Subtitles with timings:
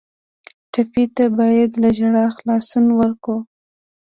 [0.71, 3.37] ټپي ته باید له ژړا خلاصون ورکړو.